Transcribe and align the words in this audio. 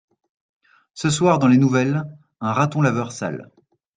Ce 0.95 1.11
soir 1.11 1.37
dans 1.37 1.47
les 1.47 1.59
nouvelles, 1.59 2.01
un 2.39 2.53
raton 2.53 2.81
laveur 2.81 3.11
sale. 3.11 3.51